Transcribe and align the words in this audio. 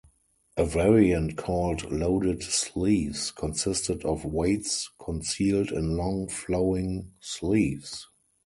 A 0.57 0.65
variant 0.65 1.37
called 1.37 1.91
"loaded 1.91 2.41
sleeves," 2.41 3.29
consisted 3.29 4.03
of 4.03 4.25
weights 4.25 4.89
concealed 4.97 5.71
in 5.71 5.95
long, 5.95 6.27
flowing 6.27 7.11
sleeves. 7.19 8.07